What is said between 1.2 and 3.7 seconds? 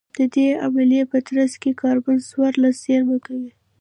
ترڅ کې کاربن څوارلس زېرمه کوي